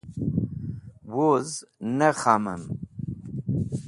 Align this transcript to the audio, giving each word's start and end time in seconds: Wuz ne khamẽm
Wuz 1.13 1.49
ne 1.97 2.09
khamẽm 2.21 2.63